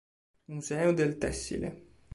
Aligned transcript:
Museo 0.47 0.93
del 0.93 1.19
tessile 1.19 1.69